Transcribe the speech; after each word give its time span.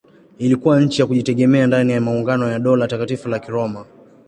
Ilikuwa 0.37 0.81
nchi 0.81 1.01
ya 1.01 1.07
kujitegemea 1.07 1.67
ndani 1.67 1.93
ya 1.93 2.01
maungano 2.01 2.51
ya 2.51 2.59
Dola 2.59 2.87
Takatifu 2.87 3.29
la 3.29 3.39
Kiroma. 3.39 3.85